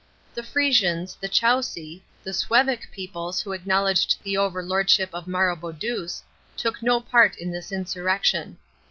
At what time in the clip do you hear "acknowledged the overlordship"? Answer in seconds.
3.51-5.11